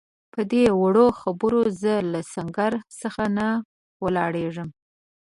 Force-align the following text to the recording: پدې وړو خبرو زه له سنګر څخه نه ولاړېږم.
پدې 0.33 0.63
وړو 0.81 1.07
خبرو 1.19 1.61
زه 1.81 1.93
له 2.11 2.19
سنګر 2.33 2.73
څخه 3.01 3.23
نه 3.37 3.47
ولاړېږم. 4.03 4.69